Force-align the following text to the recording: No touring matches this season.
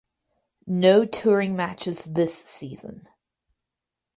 No 0.65 1.05
touring 1.05 1.55
matches 1.55 2.05
this 2.05 2.33
season. 2.33 3.07